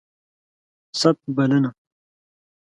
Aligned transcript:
ست... 0.99 1.19
بلنه 1.35 1.71